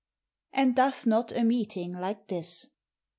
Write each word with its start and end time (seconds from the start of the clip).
AND 0.51 0.73
DOTH 0.73 1.05
NUT 1.05 1.31
A 1.33 1.43
MEETING 1.43 1.93
LIKE 1.93 2.25
THIS. 2.25 2.69